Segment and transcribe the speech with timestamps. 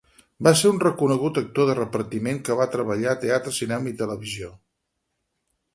[0.45, 4.53] Va ser un reconegut actor de repartiment que va treballar en teatre, cinema i televisió.